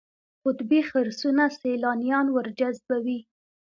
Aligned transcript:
قطبي 0.45 0.79
خرسونه 0.89 1.43
سیلانیان 1.59 2.25
ورجذبوي. 2.35 3.19